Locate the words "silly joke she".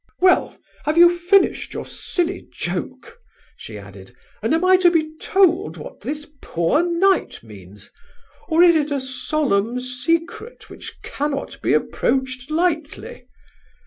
1.85-3.77